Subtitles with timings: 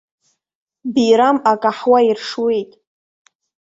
[0.93, 2.71] Бирам акаҳуа иршуеит.